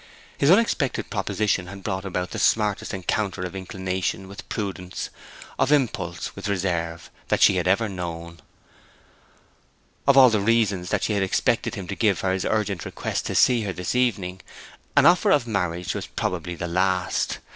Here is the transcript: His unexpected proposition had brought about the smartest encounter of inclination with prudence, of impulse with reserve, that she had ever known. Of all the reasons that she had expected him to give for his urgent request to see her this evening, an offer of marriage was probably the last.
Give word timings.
His 0.35 0.49
unexpected 0.49 1.11
proposition 1.11 1.67
had 1.67 1.83
brought 1.83 2.05
about 2.05 2.31
the 2.31 2.39
smartest 2.39 2.91
encounter 2.91 3.43
of 3.43 3.55
inclination 3.55 4.27
with 4.27 4.49
prudence, 4.49 5.11
of 5.59 5.71
impulse 5.71 6.35
with 6.35 6.47
reserve, 6.47 7.11
that 7.27 7.43
she 7.43 7.57
had 7.57 7.67
ever 7.67 7.87
known. 7.87 8.39
Of 10.07 10.17
all 10.17 10.31
the 10.31 10.41
reasons 10.41 10.89
that 10.89 11.03
she 11.03 11.13
had 11.13 11.21
expected 11.21 11.75
him 11.75 11.85
to 11.87 11.95
give 11.95 12.17
for 12.17 12.33
his 12.33 12.45
urgent 12.45 12.83
request 12.83 13.27
to 13.27 13.35
see 13.35 13.61
her 13.61 13.73
this 13.73 13.93
evening, 13.93 14.41
an 14.97 15.05
offer 15.05 15.29
of 15.29 15.45
marriage 15.45 15.93
was 15.93 16.07
probably 16.07 16.55
the 16.55 16.65
last. 16.67 17.37